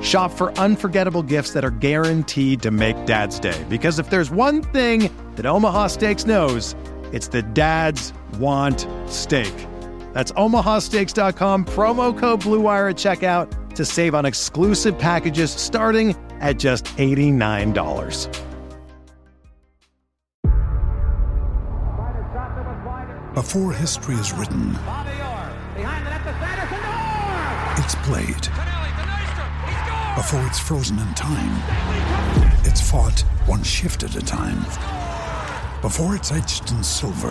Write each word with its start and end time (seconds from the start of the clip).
Shop 0.00 0.32
for 0.32 0.52
unforgettable 0.58 1.22
gifts 1.22 1.52
that 1.52 1.64
are 1.64 1.70
guaranteed 1.70 2.62
to 2.62 2.70
make 2.70 3.04
Dad's 3.06 3.38
Day. 3.38 3.64
Because 3.68 3.98
if 3.98 4.10
there's 4.10 4.30
one 4.30 4.62
thing 4.62 5.10
that 5.36 5.46
Omaha 5.46 5.88
Steaks 5.88 6.26
knows, 6.26 6.74
it's 7.12 7.28
that 7.28 7.54
dads 7.54 8.12
want 8.38 8.86
steak. 9.06 9.52
That's 10.12 10.32
omahasteaks.com, 10.32 11.64
promo 11.66 12.16
code 12.18 12.40
BLUEWIRE 12.40 12.90
at 12.90 12.96
checkout 12.96 13.74
to 13.74 13.84
save 13.84 14.14
on 14.14 14.26
exclusive 14.26 14.98
packages 14.98 15.52
starting 15.52 16.16
at 16.40 16.58
just 16.58 16.84
$89. 16.96 18.28
Before 23.34 23.72
history 23.72 24.16
is 24.16 24.32
written, 24.32 24.76
it's 27.78 27.94
played. 27.94 28.79
Before 30.18 30.44
it's 30.48 30.58
frozen 30.58 30.98
in 30.98 31.14
time, 31.14 31.62
it's 32.64 32.80
fought 32.80 33.20
one 33.46 33.62
shift 33.62 34.02
at 34.02 34.16
a 34.16 34.20
time. 34.20 34.64
Before 35.82 36.16
it's 36.16 36.32
etched 36.32 36.68
in 36.72 36.82
silver, 36.82 37.28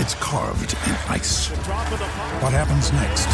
it's 0.00 0.14
carved 0.14 0.72
in 0.72 0.94
ice. 1.12 1.48
What 2.40 2.54
happens 2.54 2.90
next 2.92 3.26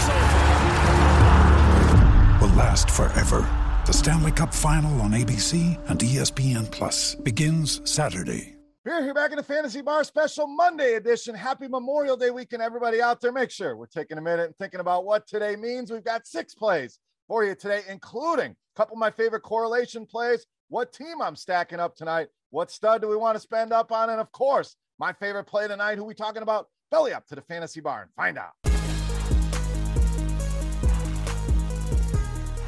will 2.40 2.52
last 2.58 2.90
forever. 2.90 3.48
The 3.86 3.92
Stanley 3.92 4.32
Cup 4.32 4.52
Final 4.52 5.00
on 5.02 5.12
ABC 5.12 5.78
and 5.88 6.00
ESPN 6.00 6.68
Plus 6.68 7.14
begins 7.14 7.80
Saturday. 7.88 8.56
We're 8.84 9.04
here 9.04 9.14
back 9.14 9.30
in 9.30 9.36
the 9.36 9.44
Fantasy 9.44 9.82
Bar 9.82 10.02
Special 10.02 10.48
Monday 10.48 10.94
edition. 10.94 11.36
Happy 11.36 11.68
Memorial 11.68 12.16
Day 12.16 12.30
weekend, 12.30 12.60
everybody 12.60 13.00
out 13.00 13.20
there. 13.20 13.30
Make 13.30 13.52
sure 13.52 13.76
we're 13.76 13.86
taking 13.86 14.18
a 14.18 14.20
minute 14.20 14.46
and 14.46 14.56
thinking 14.56 14.80
about 14.80 15.04
what 15.04 15.28
today 15.28 15.54
means. 15.54 15.92
We've 15.92 16.02
got 16.02 16.26
six 16.26 16.56
plays 16.56 16.98
for 17.32 17.44
you 17.44 17.54
today, 17.54 17.80
including 17.88 18.50
a 18.50 18.76
couple 18.76 18.94
of 18.94 18.98
my 18.98 19.10
favorite 19.10 19.40
correlation 19.40 20.04
plays, 20.04 20.44
what 20.68 20.92
team 20.92 21.22
I'm 21.22 21.34
stacking 21.34 21.80
up 21.80 21.96
tonight, 21.96 22.28
what 22.50 22.70
stud 22.70 23.00
do 23.00 23.08
we 23.08 23.16
want 23.16 23.36
to 23.36 23.40
spend 23.40 23.72
up 23.72 23.90
on, 23.90 24.10
and 24.10 24.20
of 24.20 24.30
course, 24.32 24.76
my 24.98 25.14
favorite 25.14 25.44
play 25.44 25.66
tonight, 25.66 25.96
who 25.96 26.04
we 26.04 26.12
talking 26.12 26.42
about? 26.42 26.66
Belly 26.90 27.14
up 27.14 27.26
to 27.28 27.34
the 27.34 27.40
Fantasy 27.40 27.80
Bar 27.80 28.02
and 28.02 28.10
find 28.12 28.36
out. 28.36 28.50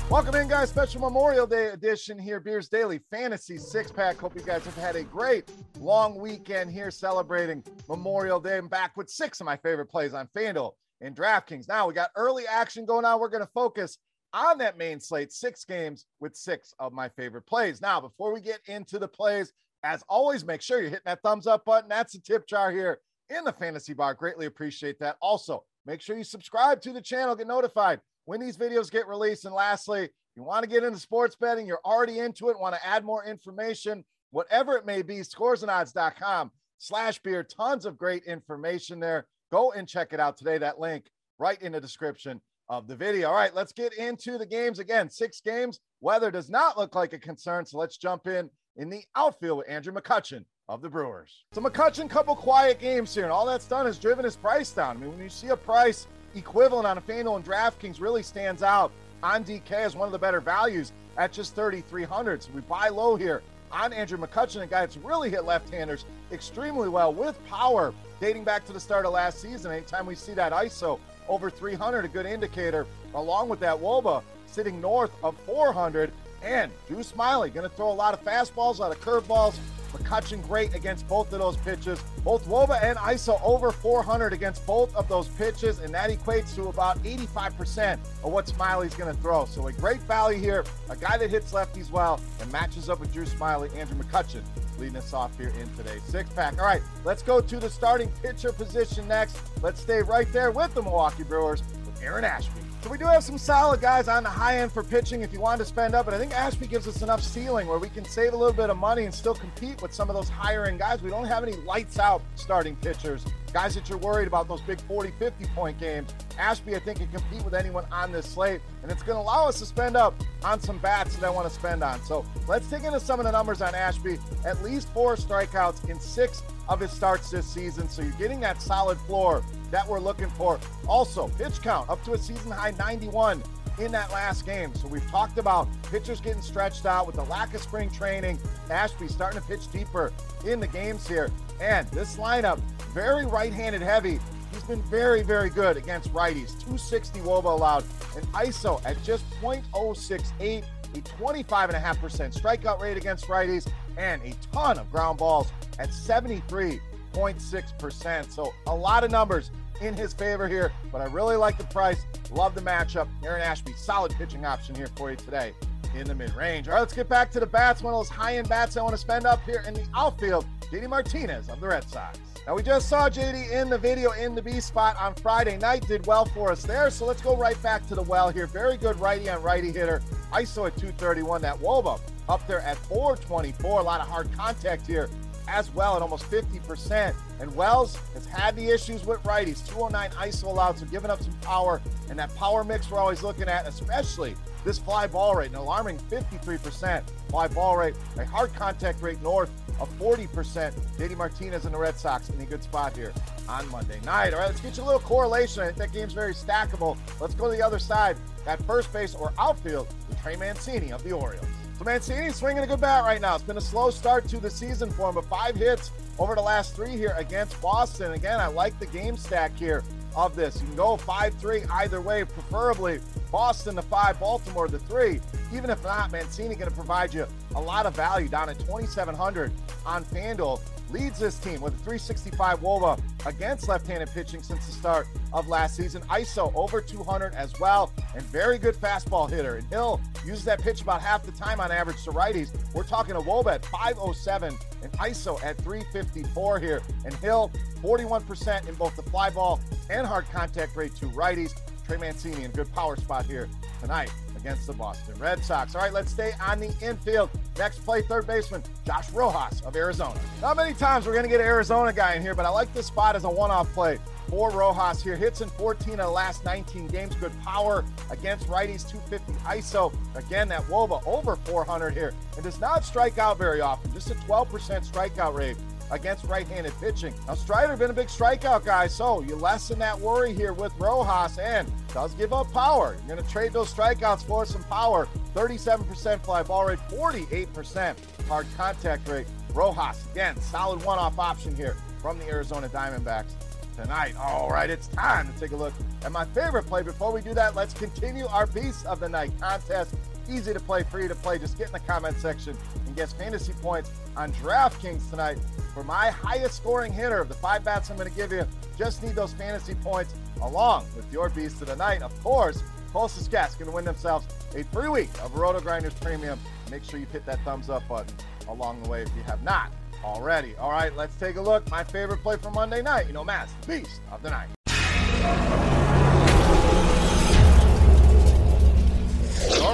Welcome 0.09 0.34
in, 0.37 0.48
guys. 0.48 0.71
Special 0.71 1.03
Memorial 1.03 1.47
Day 1.47 1.67
edition 1.67 2.19
here, 2.19 2.41
Beers 2.41 2.71
Daily 2.71 3.00
Fantasy 3.11 3.59
Six 3.59 3.93
Pack. 3.93 4.17
Hope 4.17 4.34
you 4.34 4.41
guys 4.41 4.65
have 4.65 4.78
had 4.78 4.97
a 4.97 5.03
great 5.03 5.44
long 5.78 6.19
weekend 6.19 6.72
here 6.72 6.91
celebrating 6.91 7.62
Memorial 7.87 8.41
Day. 8.41 8.56
I'm 8.56 8.69
back 8.69 8.97
with 8.97 9.11
six 9.11 9.41
of 9.41 9.44
my 9.44 9.59
favorite 9.59 9.91
plays 9.91 10.15
on 10.15 10.27
FanDuel 10.34 10.72
and 11.03 11.15
DraftKings. 11.15 11.69
Now 11.69 11.87
we 11.87 11.93
got 11.93 12.09
early 12.17 12.47
action 12.47 12.87
going 12.87 13.05
on. 13.05 13.21
We're 13.21 13.28
going 13.28 13.44
to 13.44 13.53
focus 13.53 13.99
on 14.34 14.59
that 14.59 14.77
main 14.77 15.00
slate, 15.00 15.33
six 15.33 15.65
games 15.65 16.06
with 16.21 16.37
six 16.37 16.75
of 16.78 16.93
my 16.93 17.09
favorite 17.09 17.47
plays. 17.47 17.81
Now, 17.81 18.00
before 18.00 18.34
we 18.34 18.41
get 18.41 18.61
into 18.67 18.99
the 18.99 19.09
plays, 19.09 19.53
as 19.84 20.03
always, 20.09 20.45
make 20.45 20.61
sure 20.61 20.81
you're 20.81 20.91
hitting 20.91 21.05
that 21.06 21.22
thumbs 21.22 21.47
up 21.47 21.65
button. 21.65 21.89
That's 21.89 22.15
the 22.15 22.19
tip 22.19 22.47
jar 22.47 22.71
here 22.71 23.00
in 23.31 23.44
the 23.44 23.53
fantasy 23.53 23.94
bar. 23.94 24.15
Greatly 24.15 24.47
appreciate 24.47 24.99
that. 24.99 25.17
Also, 25.23 25.65
make 25.87 26.00
sure 26.00 26.17
you 26.17 26.25
subscribe 26.25 26.81
to 26.83 26.93
the 26.93 27.00
channel, 27.00 27.37
get 27.37 27.47
notified 27.47 28.00
when 28.25 28.41
these 28.41 28.56
videos 28.56 28.91
get 28.91 29.06
released. 29.06 29.44
And 29.44 29.55
lastly, 29.55 30.09
you 30.37 30.43
want 30.43 30.65
to 30.65 30.69
get 30.69 30.83
into 30.83 30.99
sports 30.99 31.37
betting, 31.37 31.67
you're 31.67 31.81
already 31.84 32.19
into 32.19 32.49
it, 32.49 32.59
want 32.59 32.75
to 32.75 32.87
add 32.87 33.05
more 33.05 33.25
information, 33.25 34.05
whatever 34.33 34.77
it 34.77 34.84
may 34.84 35.03
be, 35.03 35.19
scoresandodds.com 35.19 36.50
slash 36.78 37.21
beer. 37.21 37.44
Tons 37.44 37.87
of 37.87 37.97
great 37.97 38.25
information 38.25 38.99
there. 38.99 39.27
Go 39.53 39.73
and 39.73 39.87
check 39.87 40.12
it 40.12 40.19
out 40.19 40.37
today. 40.37 40.59
That 40.59 40.81
link 40.81 41.06
right 41.39 41.61
in 41.62 41.73
the 41.73 41.81
description 41.81 42.41
of 42.69 42.86
the 42.86 42.97
video. 42.97 43.28
All 43.28 43.34
right, 43.34 43.54
let's 43.54 43.72
get 43.72 43.92
into 43.94 44.38
the 44.38 44.47
games 44.47 44.78
again. 44.78 45.10
Six 45.10 45.41
games. 45.41 45.80
Weather 46.00 46.30
does 46.30 46.48
not 46.48 46.78
look 46.78 46.94
like 46.94 47.12
a 47.12 47.19
concern. 47.19 47.66
So 47.66 47.78
let's 47.78 47.97
jump 47.97 48.26
in 48.26 48.50
in 48.76 48.91
the 48.91 49.02
outfield 49.16 49.58
with 49.58 49.69
Andrew 49.69 49.92
McCutchen 49.92 50.44
of 50.69 50.80
the 50.80 50.88
Brewers. 50.88 51.44
So 51.52 51.60
McCutchen, 51.60 52.08
couple 52.08 52.34
quiet 52.34 52.80
games 52.80 53.14
here, 53.14 53.25
and 53.25 53.32
all 53.32 53.47
that's 53.47 53.66
done 53.66 53.86
is 53.86 53.98
driven 53.98 54.25
his 54.25 54.36
price 54.36 54.70
down. 54.70 54.97
I 54.97 55.00
mean, 55.00 55.10
when 55.10 55.20
you 55.20 55.28
see 55.28 55.48
a 55.48 55.56
price 55.56 56.06
equivalent 56.34 56.86
on 56.86 56.98
a 56.98 57.00
FanDuel 57.00 57.36
and 57.36 57.44
DraftKings 57.44 58.00
really 58.00 58.22
stands 58.22 58.62
out 58.62 58.91
on 59.22 59.44
DK 59.44 59.70
as 59.72 59.94
one 59.94 60.06
of 60.06 60.12
the 60.12 60.19
better 60.19 60.41
values 60.41 60.92
at 61.16 61.32
just 61.32 61.54
3,300. 61.54 62.42
So 62.42 62.50
we 62.54 62.60
buy 62.62 62.88
low 62.88 63.14
here 63.16 63.42
on 63.70 63.92
Andrew 63.92 64.19
McCutchen, 64.19 64.62
a 64.62 64.66
guy 64.66 64.81
that's 64.81 64.96
really 64.96 65.31
hit 65.31 65.44
left-handers 65.44 66.04
extremely 66.32 66.88
well 66.88 67.12
with 67.12 67.42
power 67.46 67.92
dating 68.20 68.44
back 68.44 68.64
to 68.66 68.72
the 68.72 68.81
start 68.81 69.04
of 69.06 69.12
last 69.12 69.41
season. 69.41 69.72
Anytime 69.72 70.06
we 70.06 70.14
see 70.14 70.32
that 70.34 70.52
ISO 70.52 70.98
over 71.29 71.51
300, 71.51 72.05
a 72.05 72.09
good 72.09 72.27
indicator. 72.27 72.87
Along 73.15 73.49
with 73.49 73.61
that, 73.61 73.77
Woba 73.77 74.23
sitting 74.47 74.81
north 74.81 75.11
of 75.23 75.37
400. 75.47 76.12
And 76.43 76.71
Drew 76.87 76.99
Smyly 76.99 77.53
going 77.53 77.69
to 77.69 77.75
throw 77.75 77.91
a 77.91 77.93
lot 77.93 78.12
of 78.12 78.23
fastballs, 78.23 78.79
a 78.79 78.83
lot 78.83 78.93
of 78.93 79.01
curveballs, 79.01 79.59
McCutchen 79.93 80.47
great 80.47 80.75
against 80.75 81.09
both 81.09 81.33
of 81.33 81.39
those 81.39 81.57
pitches. 81.57 82.03
Both 82.23 82.47
Woba 82.47 82.83
and 82.83 82.99
ISO 82.99 83.41
over 83.43 83.71
400 83.71 84.33
against 84.33 84.67
both 84.67 84.95
of 84.95 85.09
those 85.09 85.29
pitches, 85.29 85.79
and 85.79 85.95
that 85.95 86.11
equates 86.11 86.55
to 86.57 86.69
about 86.69 87.03
85% 87.03 87.95
of 88.23 88.33
what 88.33 88.47
Smyly's 88.47 88.95
going 88.95 89.15
to 89.15 89.21
throw. 89.23 89.45
So 89.47 89.67
a 89.69 89.73
great 89.73 90.01
value 90.03 90.39
here, 90.39 90.65
a 90.91 90.97
guy 90.97 91.17
that 91.17 91.31
hits 91.31 91.53
lefties 91.53 91.91
well 91.91 92.21
and 92.41 92.51
matches 92.53 92.91
up 92.91 93.01
with 93.01 93.12
Drew 93.12 93.25
Smyly, 93.25 93.75
Andrew 93.77 93.97
McCutchen 93.97 94.43
leading 94.79 94.97
us 94.97 95.12
off 95.12 95.37
here 95.39 95.53
in 95.61 95.73
today's 95.77 96.03
six 96.05 96.31
pack. 96.31 96.59
All 96.59 96.65
right, 96.65 96.83
let's 97.05 97.23
go 97.23 97.41
to 97.41 97.57
the 97.59 97.71
starting 97.71 98.09
pitcher 98.23 98.53
position 98.53 99.07
next. 99.09 99.39
Let's 99.62 99.81
stay 99.81 100.03
right 100.03 100.31
there 100.33 100.51
with 100.51 100.75
the 100.75 100.83
Milwaukee 100.83 101.23
Brewers 101.23 101.62
with 101.87 102.03
Aaron 102.03 102.25
Ashby. 102.25 102.61
So 102.83 102.91
we 102.91 102.99
do 102.99 103.07
have 103.07 103.25
some 103.25 103.39
solid 103.39 103.81
guys 103.81 104.09
on 104.09 104.25
the 104.25 104.29
high 104.29 104.59
end 104.59 104.71
for 104.71 104.85
pitching 104.85 105.23
if 105.23 105.33
you 105.33 105.41
want 105.41 105.59
to 105.59 105.65
spend 105.65 105.95
up, 105.95 106.05
but 106.05 106.15
I 106.15 106.19
think 106.19 106.33
Ashby 106.33 106.67
gives 106.67 106.87
us 106.87 107.01
enough 107.01 107.23
ceiling 107.23 107.67
where 107.67 107.79
we 107.79 107.89
can 107.89 108.05
save 108.05 108.35
a 108.35 108.37
little 108.37 108.53
bit 108.53 108.69
of 108.69 108.77
money 108.77 109.05
and 109.05 109.15
still 109.15 109.35
compete 109.35 109.81
with 109.81 109.95
some 109.95 110.11
of 110.11 110.15
those 110.15 110.29
higher 110.29 110.67
end 110.67 110.81
guys. 110.81 111.01
We 111.01 111.09
don't 111.09 111.25
have 111.25 111.43
any 111.43 111.56
lights 111.62 111.99
out 111.99 112.21
starting 112.35 112.77
pitchers, 112.77 113.25
guys 113.54 113.72
that 113.76 113.88
you're 113.88 113.98
worried 113.98 114.26
about 114.26 114.48
those 114.48 114.60
big 114.62 114.81
40, 114.81 115.12
50 115.16 115.44
point 115.54 115.78
games. 115.78 116.12
Ashby, 116.38 116.75
I 116.75 116.81
think, 116.81 116.98
can 116.98 117.09
compete 117.09 117.42
with 117.44 117.54
anyone 117.54 117.87
on 117.92 118.10
this 118.10 118.26
slate, 118.26 118.60
and 118.82 118.91
it's 118.91 119.04
going 119.04 119.16
to 119.16 119.22
allow 119.22 119.47
us 119.47 119.60
to 119.60 119.66
spend 119.66 119.97
up 119.97 120.12
on 120.42 120.60
some 120.60 120.78
bats 120.78 121.15
that 121.16 121.25
I 121.25 121.31
want 121.31 121.48
to 121.48 121.54
spend 121.54 121.84
on. 121.84 122.03
So 122.03 122.26
let's 122.48 122.69
dig 122.69 122.82
into 122.82 122.98
some 122.98 123.20
of 123.20 123.25
the 123.25 123.31
numbers 123.31 123.62
on 123.62 123.72
Ashby. 123.75 124.19
At 124.44 124.60
least 124.64 124.88
four 124.88 125.14
strikeouts 125.14 125.88
in 125.88 126.00
six 126.00 126.43
of 126.69 126.81
his 126.81 126.91
starts 126.91 127.31
this 127.31 127.47
season. 127.47 127.88
So 127.88 128.03
you're 128.03 128.10
getting 128.12 128.41
that 128.41 128.60
solid 128.60 128.98
floor 128.98 129.44
that 129.70 129.87
we're 129.87 130.00
looking 130.00 130.31
for. 130.31 130.59
Also, 130.88 131.29
pitch 131.29 131.62
count 131.62 131.88
up 131.88 132.02
to 132.05 132.14
a 132.14 132.19
season 132.19 132.50
high 132.50 132.73
91 132.73 133.40
in 133.79 133.93
that 133.93 134.11
last 134.12 134.46
game. 134.46 134.75
So 134.75 134.88
we've 134.88 135.08
talked 135.11 135.38
about 135.38 135.69
pitchers 135.90 136.20
getting 136.20 136.43
stretched 136.43 136.87
out 136.87 137.06
with 137.06 137.17
the 137.17 137.25
lack 137.25 137.55
of 137.55 137.62
spring 137.62 137.90
training. 137.90 138.38
Ashby 138.70 139.08
starting 139.08 139.40
to 139.40 139.46
pitch 139.46 139.70
deeper 139.70 140.12
in 140.44 140.61
the 140.61 140.69
games 140.69 141.06
here. 141.06 141.31
And 141.61 141.87
this 141.88 142.17
lineup, 142.17 142.61
very 142.94 143.26
right 143.26 143.52
handed 143.52 143.82
heavy. 143.82 144.19
He's 144.52 144.62
been 144.62 144.81
very, 144.82 145.23
very 145.23 145.50
good 145.50 145.76
against 145.76 146.14
righties. 146.14 146.52
260 146.61 147.19
Woba 147.20 147.46
allowed, 147.46 147.85
and 148.17 148.25
ISO 148.29 148.81
at 148.87 149.02
just 149.02 149.29
0.068, 149.43 150.64
a 150.94 150.99
25.5% 150.99 152.41
strikeout 152.41 152.81
rate 152.81 152.96
against 152.96 153.26
righties, 153.26 153.69
and 153.96 154.23
a 154.23 154.32
ton 154.52 154.79
of 154.79 154.88
ground 154.93 155.19
balls 155.19 155.50
at 155.81 155.88
73.6%. 155.88 158.31
So 158.31 158.55
a 158.69 158.75
lot 158.75 159.02
of 159.02 159.11
numbers 159.11 159.50
in 159.81 159.94
his 159.94 160.14
favor 160.14 160.46
here, 160.46 160.70
but 160.93 161.00
I 161.00 161.06
really 161.06 161.35
like 161.35 161.58
the 161.58 161.64
price. 161.64 162.06
Love 162.31 162.55
the 162.55 162.61
matchup. 162.61 163.08
Aaron 163.25 163.43
Ashby, 163.43 163.73
solid 163.73 164.12
pitching 164.12 164.46
option 164.46 164.76
here 164.76 164.87
for 164.94 165.11
you 165.11 165.17
today 165.17 165.52
in 165.96 166.06
the 166.06 166.14
mid 166.14 166.32
range. 166.35 166.69
All 166.69 166.75
right, 166.75 166.81
let's 166.81 166.94
get 166.94 167.08
back 167.08 167.32
to 167.32 167.41
the 167.41 167.46
bats. 167.46 167.82
One 167.82 167.93
of 167.93 167.99
those 167.99 168.08
high 168.08 168.37
end 168.37 168.49
bats 168.49 168.76
I 168.76 168.82
want 168.82 168.94
to 168.94 168.99
spend 168.99 169.26
up 169.26 169.43
here 169.44 169.64
in 169.67 169.75
the 169.75 169.85
outfield 169.94 170.46
JD 170.70 170.88
Martinez 170.88 171.49
of 171.49 171.61
the 171.61 171.69
Red 171.69 171.88
Sox. 171.88 172.19
Now, 172.46 172.55
we 172.55 172.62
just 172.62 172.88
saw 172.88 173.08
JD 173.08 173.50
in 173.52 173.70
the 173.70 173.78
video 173.78 174.12
in 174.12 174.34
the 174.34 174.43
B 174.43 174.61
spot 174.61 174.96
on 175.00 175.14
Friday 175.14 175.56
night, 175.56 175.87
did 175.87 176.06
well 176.06 176.26
for 176.26 176.52
us 176.52 176.62
there. 176.62 176.90
So 176.90 177.06
let's 177.06 177.22
go 177.22 177.37
right 177.37 177.61
back 177.62 177.87
to 177.88 177.94
the 177.94 178.02
well 178.02 178.28
here. 178.31 178.46
Very 178.46 178.76
good 178.76 178.99
righty 179.00 179.31
on 179.31 179.43
righty 179.43 179.72
hitter. 179.72 180.02
ISO 180.32 180.66
at 180.66 180.76
231. 180.76 181.40
That 181.43 181.58
Woba 181.58 182.00
up 182.28 182.46
there 182.46 182.61
at 182.61 182.76
424. 182.76 183.81
A 183.81 183.82
lot 183.82 184.00
of 184.00 184.08
hard 184.08 184.31
contact 184.32 184.87
here 184.87 185.08
as 185.49 185.72
well 185.75 185.96
at 185.96 186.02
almost 186.02 186.31
50%. 186.31 187.14
And 187.40 187.55
Wells 187.55 187.96
has 188.14 188.26
had 188.26 188.56
the 188.56 188.69
issues 188.69 189.05
with 189.05 189.22
righties. 189.22 189.67
209 189.67 190.10
ISO 190.28 190.44
allowed, 190.44 190.78
so 190.78 190.87
giving 190.87 191.10
up 191.10 191.22
some 191.22 191.34
power. 191.40 191.81
And 192.10 192.19
that 192.19 192.34
power 192.37 192.64
mix 192.64 192.90
we're 192.90 192.99
always 192.99 193.22
looking 193.22 193.49
at, 193.49 193.67
especially 193.67 194.37
this 194.64 194.78
fly 194.78 195.06
ball 195.06 195.37
rate, 195.37 195.50
an 195.50 195.56
alarming 195.56 195.99
53% 196.11 197.02
fly 197.28 197.49
ball 197.49 197.76
rate, 197.76 197.94
a 198.16 198.25
hard 198.25 198.52
contact 198.55 199.02
rate 199.02 199.20
north 199.22 199.50
of 199.81 199.88
40%. 199.99 200.72
JD 200.96 201.16
Martinez 201.16 201.64
and 201.64 201.75
the 201.75 201.78
Red 201.78 201.96
Sox 201.96 202.31
in 202.31 202.40
a 202.40 202.46
good 202.46 202.62
spot 202.62 202.96
here 202.96 203.12
on 203.49 203.69
Monday 203.70 204.00
night. 204.05 204.32
All 204.32 204.40
right, 204.40 204.46
let's 204.46 204.61
get 204.61 204.76
you 204.76 204.82
a 204.82 204.87
little 204.87 205.00
correlation. 205.00 205.62
I 205.62 205.66
think 205.66 205.78
that 205.78 205.93
game's 205.93 206.12
very 206.12 206.32
stackable. 206.32 206.96
Let's 207.20 207.34
go 207.34 207.50
to 207.50 207.56
the 207.56 207.62
other 207.62 207.78
side 207.78 208.16
at 208.46 208.62
first 208.64 208.93
base 208.93 209.14
or 209.14 209.32
outfield 209.38 209.88
with 210.08 210.20
Trey 210.22 210.37
Mancini 210.37 210.93
of 210.93 211.02
the 211.02 211.12
Orioles. 211.12 211.46
So 211.78 211.84
Mancini's 211.84 212.37
swinging 212.37 212.62
a 212.62 212.67
good 212.67 212.81
bat 212.81 213.05
right 213.05 213.20
now. 213.20 213.34
It's 213.34 213.43
been 213.43 213.56
a 213.56 213.60
slow 213.60 213.90
start 213.90 214.28
to 214.28 214.38
the 214.38 214.50
season 214.50 214.90
for 214.93 215.08
him, 215.08 215.17
but 215.17 215.25
five 215.25 215.56
hits 215.56 215.90
over 216.19 216.37
the 216.37 216.43
last 216.43 216.76
three 216.76 216.96
here 216.96 217.14
against 217.17 217.60
Boston. 217.60 218.12
Again, 218.12 218.38
I 218.38 218.46
like 218.46 218.78
the 218.78 218.87
game 218.87 219.17
stack 219.17 219.56
here 219.56 219.82
of 220.16 220.37
this. 220.37 220.61
You 220.61 220.66
can 220.69 220.76
go 220.76 220.96
5 220.96 221.34
3 221.34 221.62
either 221.72 222.00
way, 222.00 222.25
preferably 222.25 223.00
Boston 223.31 223.75
the 223.75 223.82
5, 223.82 224.20
Baltimore 224.20 224.69
the 224.69 224.78
3. 224.81 225.20
Even 225.52 225.70
if 225.70 225.82
not, 225.82 226.11
Mancini 226.12 226.55
going 226.55 226.70
to 226.70 226.75
provide 226.75 227.12
you 227.12 227.26
a 227.55 227.61
lot 227.61 227.87
of 227.87 227.94
value 227.94 228.28
down 228.28 228.49
at 228.49 228.58
2,700 228.61 229.52
on 229.87 230.05
FanDuel 230.05 230.61
leads 230.90 231.19
this 231.19 231.38
team 231.38 231.60
with 231.60 231.75
a 231.75 231.78
365 231.78 232.60
Woba 232.60 233.00
against 233.26 233.69
left-handed 233.69 234.10
pitching 234.10 234.42
since 234.42 234.66
the 234.66 234.72
start 234.72 235.06
of 235.32 235.48
last 235.48 235.76
season. 235.76 236.02
ISO 236.02 236.52
over 236.54 236.81
200 236.81 237.34
as 237.34 237.58
well, 237.60 237.92
and 238.14 238.22
very 238.25 238.58
good 238.58 238.75
fastball 238.75 239.28
hitter. 239.28 239.56
And 239.56 239.66
Hill 239.69 240.00
uses 240.25 240.44
that 240.44 240.60
pitch 240.60 240.82
about 240.82 241.00
half 241.00 241.25
the 241.25 241.32
time 241.32 241.60
on 241.60 241.70
average 241.70 242.02
to 242.04 242.10
righties. 242.10 242.50
We're 242.75 242.84
talking 242.84 243.16
a 243.16 243.20
Woba 243.20 243.54
at 243.54 243.66
507 243.66 244.56
and 244.82 244.92
ISO 244.92 245.42
at 245.42 245.56
354 245.58 246.60
here. 246.60 246.82
And 247.04 247.14
Hill 247.14 247.50
41% 247.82 248.69
in 248.69 248.75
both 248.75 248.96
the 248.96 249.02
fly 249.02 249.31
ball 249.31 249.60
and 249.90 250.06
hard 250.06 250.26
contact 250.31 250.76
rate 250.76 250.94
to 250.96 251.06
righties. 251.06 251.52
Trey 251.86 251.98
Mancini 251.98 252.44
in 252.44 252.50
good 252.50 252.72
power 252.72 252.96
spot 252.96 253.26
here 253.26 253.48
tonight 253.81 254.10
against 254.44 254.67
the 254.67 254.75
Boston 254.75 255.14
Red 255.19 255.43
Sox. 255.43 255.75
All 255.75 255.81
right, 255.81 255.93
let's 255.93 256.12
stay 256.12 256.32
on 256.46 256.61
the 256.61 256.70
infield. 256.82 257.31
Next 257.56 257.79
play, 257.79 258.02
third 258.02 258.26
baseman 258.26 258.62
Josh 258.85 259.11
Rojas 259.11 259.62
of 259.62 259.75
Arizona. 259.75 260.20
Not 260.43 260.58
many 260.58 260.75
times 260.75 261.06
we're 261.06 261.14
going 261.14 261.25
to 261.25 261.31
get 261.31 261.41
an 261.41 261.46
Arizona 261.46 261.94
guy 261.94 262.14
in 262.14 262.20
here, 262.20 262.35
but 262.35 262.44
I 262.44 262.50
like 262.50 262.73
this 262.75 262.87
spot 262.87 263.17
as 263.17 263.25
a 263.25 263.31
one-off 263.31 263.73
play 263.73 263.99
for 264.29 264.50
Rojas 264.50 265.02
here. 265.02 265.17
Hits 265.17 265.41
in 265.41 265.49
14 265.49 265.94
of 265.94 265.99
the 265.99 266.11
last 266.11 266.44
19 266.44 266.88
games. 266.88 267.14
Good 267.14 267.32
power 267.43 267.87
against 268.11 268.46
righties, 268.46 268.87
250 268.87 269.32
ISO. 269.44 269.94
Again, 270.14 270.49
that 270.49 270.61
Woba 270.64 271.02
over 271.06 271.37
400 271.37 271.94
here 271.94 272.12
and 272.35 272.44
does 272.44 272.61
not 272.61 272.85
strike 272.85 273.17
out 273.17 273.38
very 273.38 273.62
often. 273.62 273.94
Just 273.94 274.11
a 274.11 274.14
12% 274.14 274.87
strikeout 274.87 275.35
rate 275.35 275.56
against 275.90 276.25
right-handed 276.25 276.72
pitching. 276.81 277.14
Now 277.26 277.34
Strider 277.34 277.76
been 277.76 277.90
a 277.90 277.94
big 277.94 278.08
strikeout 278.08 278.64
guy, 278.64 278.86
so 278.86 279.22
you 279.22 279.36
lessen 279.36 279.78
that 279.81 279.98
worry 279.98 280.32
here 280.32 280.52
with 280.52 280.72
Rojas 280.78 281.38
and 281.38 281.70
does 281.92 282.14
give 282.14 282.32
up 282.32 282.52
power. 282.52 282.96
You're 282.98 283.16
going 283.16 283.26
to 283.26 283.32
trade 283.32 283.52
those 283.52 283.72
strikeouts 283.72 284.25
for 284.25 284.44
some 284.46 284.64
power. 284.64 285.08
37% 285.34 286.20
fly 286.22 286.42
ball 286.42 286.66
rate, 286.66 286.78
48% 286.90 287.96
hard 288.28 288.46
contact 288.56 289.08
rate. 289.08 289.26
Rojas 289.52 290.04
again, 290.10 290.40
solid 290.40 290.84
one-off 290.84 291.19
option 291.19 291.54
here 291.54 291.76
from 292.00 292.19
the 292.19 292.26
Arizona 292.26 292.69
Diamondbacks 292.69 293.32
tonight. 293.76 294.14
All 294.16 294.48
right, 294.50 294.70
it's 294.70 294.88
time 294.88 295.32
to 295.32 295.40
take 295.40 295.52
a 295.52 295.56
look 295.56 295.75
at 296.04 296.12
my 296.12 296.25
favorite 296.26 296.66
play. 296.66 296.82
Before 296.82 297.12
we 297.12 297.20
do 297.20 297.34
that, 297.34 297.54
let's 297.54 297.75
continue 297.75 298.26
our 298.26 298.46
Beast 298.46 298.86
of 298.86 299.00
the 299.00 299.08
Night 299.08 299.32
contest. 299.40 299.94
Easy 300.28 300.52
to 300.52 300.60
play, 300.60 300.82
free 300.84 301.06
to 301.08 301.14
play. 301.14 301.38
Just 301.38 301.58
get 301.58 301.69
in 301.69 301.72
the 301.72 301.81
comment 301.81 302.16
section 302.19 302.56
and 302.94 302.96
guess 302.96 303.12
fantasy 303.12 303.52
points 303.55 303.91
on 304.17 304.32
DraftKings 304.35 305.11
tonight 305.11 305.38
for 305.73 305.82
my 305.82 306.11
highest 306.11 306.56
scoring 306.56 306.93
hitter 306.93 307.20
of 307.20 307.29
the 307.29 307.35
five 307.35 307.64
bats 307.64 307.91
I'm 307.91 307.96
going 307.96 308.08
to 308.11 308.17
give 308.17 308.31
you. 308.32 308.46
Just 308.79 309.02
need 309.02 309.14
those 309.14 309.32
fantasy 309.32 309.75
points 309.75 310.14
along 310.43 310.87
with 310.96 311.11
your 311.12 311.29
beast 311.29 311.61
of 311.62 311.69
the 311.69 311.76
night. 311.76 312.02
Of 312.02 312.19
course, 312.23 312.62
closest 312.93 313.31
guest 313.31 313.58
going 313.58 313.70
to 313.70 313.75
win 313.75 313.85
themselves 313.85 314.26
a 314.55 314.62
free 314.64 314.88
week 314.88 315.11
of 315.23 315.35
RotoGrinders 315.35 316.00
Premium. 316.00 316.38
Make 316.70 316.85
sure 316.85 317.00
you 317.00 317.06
hit 317.06 317.26
that 317.26 317.41
thumbs 317.44 317.69
up 317.69 317.87
button 317.88 318.14
along 318.49 318.82
the 318.82 318.88
way 318.88 319.02
if 319.02 319.11
you 319.17 319.23
have 319.25 319.43
not 319.43 319.73
already. 320.05 320.55
All 320.56 320.70
right, 320.70 320.94
let's 320.96 321.17
take 321.17 321.37
a 321.37 321.43
look. 321.43 321.69
My 321.70 321.82
favorite 321.82 322.19
play 322.19 322.37
for 322.37 322.50
Monday 322.50 322.82
night. 322.82 323.06
You 323.06 323.12
know, 323.12 323.25
Matt's 323.25 323.52
beast 323.67 324.00
of 324.12 324.23
the 324.23 324.31
night. 324.31 325.63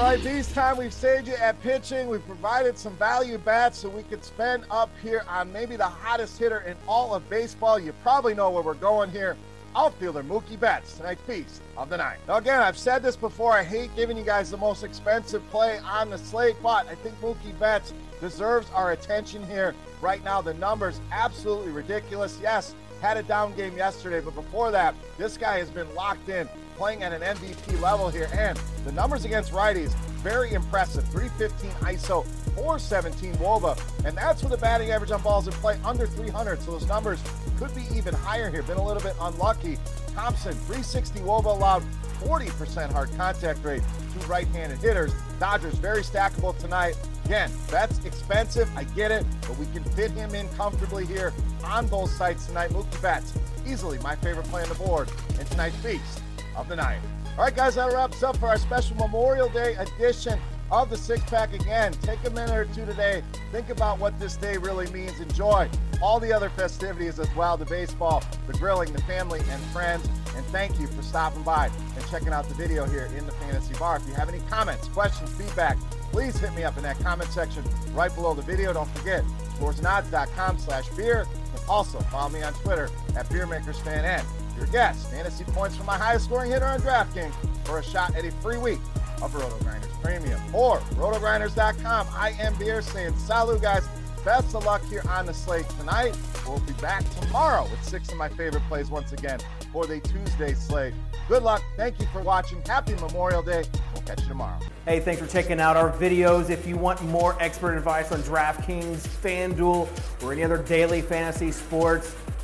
All 0.01 0.07
right, 0.07 0.25
these 0.25 0.51
time 0.55 0.79
we've 0.79 0.95
saved 0.95 1.29
you 1.29 1.35
at 1.35 1.61
pitching. 1.61 2.09
We've 2.09 2.27
provided 2.27 2.79
some 2.79 2.97
value 2.97 3.37
bats 3.37 3.81
so 3.81 3.91
we 3.91 4.03
could 4.05 4.25
spend 4.25 4.65
up 4.71 4.89
here 5.03 5.25
on 5.29 5.53
maybe 5.53 5.77
the 5.77 5.85
hottest 5.85 6.39
hitter 6.39 6.61
in 6.61 6.75
all 6.89 7.15
of 7.15 7.29
baseball. 7.29 7.79
You 7.79 7.93
probably 8.03 8.33
know 8.33 8.49
where 8.49 8.63
we're 8.63 8.73
going 8.73 9.11
here. 9.11 9.37
Outfielder 9.77 10.23
Mookie 10.23 10.59
Betts, 10.59 10.97
tonight's 10.97 11.21
beast 11.27 11.61
of 11.77 11.91
the 11.91 11.99
night. 11.99 12.17
Now, 12.27 12.39
again, 12.39 12.63
I've 12.63 12.79
said 12.79 13.03
this 13.03 13.15
before. 13.15 13.53
I 13.53 13.63
hate 13.63 13.95
giving 13.95 14.17
you 14.17 14.25
guys 14.25 14.51
the 14.51 14.57
most 14.57 14.85
expensive 14.85 15.47
play 15.51 15.79
on 15.81 16.09
the 16.09 16.17
slate, 16.17 16.57
but 16.63 16.89
I 16.89 16.95
think 16.95 17.15
Mookie 17.21 17.57
Betts 17.61 17.93
deserves 18.23 18.71
our 18.71 18.93
attention 18.93 19.47
here. 19.47 19.75
Right 20.01 20.25
now, 20.25 20.41
the 20.41 20.55
numbers 20.55 20.99
absolutely 21.13 21.73
ridiculous. 21.73 22.39
Yes, 22.41 22.75
had 23.03 23.19
a 23.19 23.23
down 23.23 23.55
game 23.55 23.77
yesterday, 23.77 24.21
but 24.21 24.35
before 24.35 24.71
that, 24.71 24.95
this 25.19 25.37
guy 25.37 25.59
has 25.59 25.69
been 25.69 25.95
locked 25.95 26.31
in, 26.31 26.49
playing 26.81 27.03
at 27.03 27.13
an 27.13 27.21
MVP 27.21 27.79
level 27.83 28.09
here. 28.09 28.31
And 28.33 28.59
the 28.87 28.93
numbers 28.93 29.27
against 29.27 29.53
righties, 29.53 29.93
very 30.23 30.55
impressive. 30.55 31.07
315 31.09 31.71
ISO, 31.87 32.25
417 32.55 33.35
Woba. 33.35 33.79
And 34.07 34.17
that's 34.17 34.43
with 34.43 34.55
a 34.55 34.57
batting 34.57 34.91
average 34.91 35.11
on 35.11 35.21
balls 35.21 35.47
in 35.47 35.53
play 35.53 35.79
under 35.85 36.07
300. 36.07 36.63
So 36.63 36.71
those 36.71 36.89
numbers 36.89 37.23
could 37.59 37.75
be 37.75 37.83
even 37.95 38.15
higher 38.15 38.51
here. 38.51 38.63
Been 38.63 38.79
a 38.79 38.85
little 38.85 39.03
bit 39.03 39.15
unlucky. 39.21 39.77
Thompson, 40.15 40.53
360 40.53 41.21
Woba 41.21 41.55
allowed, 41.55 41.83
40% 42.21 42.93
hard 42.93 43.15
contact 43.15 43.63
rate 43.63 43.83
to 44.19 44.27
right-handed 44.27 44.79
hitters. 44.79 45.13
Dodgers 45.39 45.75
very 45.75 46.01
stackable 46.01 46.59
tonight. 46.59 46.99
Again, 47.27 47.51
that's 47.69 48.03
expensive. 48.07 48.71
I 48.75 48.85
get 48.85 49.11
it, 49.11 49.27
but 49.43 49.59
we 49.59 49.67
can 49.75 49.85
fit 49.85 50.13
him 50.13 50.35
in 50.35 50.49
comfortably 50.55 51.05
here 51.05 51.35
on 51.63 51.89
both 51.89 52.11
sides 52.11 52.47
tonight. 52.47 52.71
Mookie 52.71 53.03
Betts, 53.03 53.35
easily 53.67 53.99
my 53.99 54.17
favorite 54.17 54.47
play 54.47 54.63
on 54.63 54.69
the 54.71 54.75
board 54.77 55.11
in 55.39 55.45
tonight's 55.45 55.77
beast 55.77 56.23
of 56.61 56.69
the 56.69 56.77
night. 56.77 57.01
All 57.39 57.45
right, 57.45 57.55
guys, 57.55 57.77
that 57.77 57.93
wraps 57.93 58.23
up 58.23 58.37
for 58.37 58.49
our 58.49 58.59
special 58.59 58.97
Memorial 58.97 59.49
Day 59.49 59.75
edition 59.77 60.39
of 60.71 60.91
the 60.91 60.97
six 60.97 61.23
pack 61.25 61.53
again. 61.53 61.93
Take 62.03 62.25
a 62.25 62.31
minute 62.31 62.57
or 62.57 62.65
two 62.67 62.87
today. 62.87 63.23
Think 63.51 63.71
about 63.71 63.99
what 63.99 64.19
this 64.21 64.37
day 64.37 64.57
really 64.57 64.89
means. 64.91 65.19
Enjoy 65.21 65.69
all 66.03 66.21
the 66.21 66.33
other 66.33 66.49
festivities 66.51 67.19
as 67.19 67.35
well 67.35 67.57
the 67.57 67.65
baseball, 67.65 68.23
the 68.47 68.53
grilling, 68.55 68.93
the 68.93 69.03
family, 69.03 69.41
and 69.51 69.63
friends. 69.73 70.07
And 70.37 70.45
thank 70.47 70.79
you 70.79 70.87
for 70.87 71.03
stopping 71.03 71.43
by 71.43 71.71
and 71.97 72.11
checking 72.11 72.29
out 72.29 72.49
the 72.49 72.55
video 72.55 72.85
here 72.85 73.11
in 73.17 73.27
the 73.27 73.33
Fantasy 73.33 73.75
Bar. 73.75 73.97
If 73.97 74.07
you 74.07 74.15
have 74.15 74.29
any 74.29 74.41
comments, 74.49 74.87
questions, 74.89 75.31
feedback, 75.33 75.79
please 76.13 76.39
hit 76.39 76.55
me 76.55 76.63
up 76.63 76.77
in 76.77 76.83
that 76.85 76.99
comment 77.01 77.31
section 77.31 77.65
right 77.93 78.15
below 78.15 78.35
the 78.35 78.43
video. 78.43 78.73
Don't 78.73 78.91
forget, 78.91 79.25
scoresandodds.com 79.59 80.59
slash 80.59 80.89
beer. 80.91 81.27
And 81.33 81.69
also 81.69 81.99
follow 82.01 82.31
me 82.31 82.43
on 82.43 82.53
Twitter 82.55 82.89
at 83.17 83.29
BeerMakersFan 83.29 84.05
and 84.05 84.27
your 84.61 84.69
guess, 84.69 85.11
fantasy 85.11 85.45
points 85.45 85.77
for 85.77 85.85
my 85.85 85.97
highest 85.97 86.27
scoring 86.27 86.51
hitter 86.51 86.67
on 86.67 86.81
DraftKings 86.81 87.33
for 87.65 87.79
a 87.79 87.83
shot 87.83 88.15
at 88.15 88.25
a 88.25 88.31
free 88.33 88.59
week 88.59 88.79
of 89.23 89.33
RotoGrinders 89.33 90.03
Premium 90.03 90.41
or 90.55 90.79
rotogrinders.com. 90.97 92.07
I 92.13 92.31
am 92.41 92.57
Beer 92.59 92.83
saying 92.83 93.17
salut, 93.17 93.63
guys. 93.63 93.87
Best 94.25 94.55
of 94.55 94.67
luck 94.67 94.83
here 94.85 95.03
on 95.09 95.25
the 95.25 95.33
slate 95.33 95.69
tonight. 95.79 96.17
We'll 96.47 96.61
be 96.61 96.75
back 96.75 97.05
tomorrow 97.21 97.63
with 97.71 97.83
six 97.83 98.11
of 98.11 98.19
my 98.19 98.29
favorite 98.29 98.63
plays 98.69 98.91
once 98.91 99.13
again 99.13 99.41
for 99.73 99.87
the 99.87 100.01
Tuesday 100.01 100.53
slate. 100.53 100.93
Good 101.27 101.43
luck. 101.43 101.63
Thank 101.77 102.01
you 102.01 102.07
for 102.13 102.21
watching. 102.21 102.61
Happy 102.67 102.95
Memorial 102.97 103.43
Day. 103.43 103.65
We'll 103.95 104.03
catch 104.03 104.21
you 104.23 104.29
tomorrow. 104.29 104.59
Hey, 104.85 105.01
thanks 105.01 105.23
for 105.23 105.29
checking 105.29 105.61
out 105.61 105.77
our 105.77 105.91
videos. 105.91 106.51
If 106.51 106.67
you 106.67 106.77
want 106.77 107.03
more 107.05 107.37
expert 107.41 107.77
advice 107.77 108.13
on 108.13 108.21
DraftKings, 108.23 109.07
FanDuel, 109.23 109.89
or 110.23 110.33
any 110.33 110.43
other 110.43 110.59
daily 110.59 111.01
fantasy 111.01 111.53
sports, 111.53 112.15